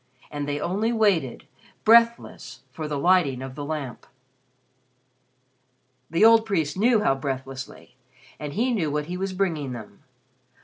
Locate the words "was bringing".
9.15-9.73